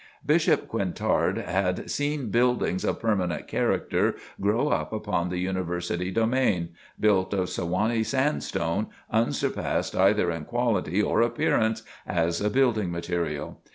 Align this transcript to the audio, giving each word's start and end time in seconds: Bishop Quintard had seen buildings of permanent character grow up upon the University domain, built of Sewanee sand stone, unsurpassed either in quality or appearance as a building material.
Bishop 0.25 0.67
Quintard 0.67 1.37
had 1.37 1.91
seen 1.91 2.31
buildings 2.31 2.83
of 2.83 2.99
permanent 2.99 3.47
character 3.47 4.15
grow 4.39 4.69
up 4.69 4.91
upon 4.91 5.29
the 5.29 5.37
University 5.37 6.09
domain, 6.09 6.69
built 6.99 7.35
of 7.35 7.49
Sewanee 7.51 8.03
sand 8.03 8.41
stone, 8.41 8.87
unsurpassed 9.11 9.95
either 9.95 10.31
in 10.31 10.45
quality 10.45 11.03
or 11.03 11.21
appearance 11.21 11.83
as 12.07 12.41
a 12.41 12.49
building 12.49 12.89
material. 12.89 13.61